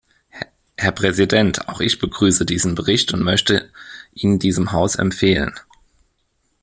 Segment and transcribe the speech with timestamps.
[0.77, 3.69] Herr Präsident, auch ich begrüße diesen Bericht und möchte
[4.15, 5.53] ihn diesem Haus empfehlen.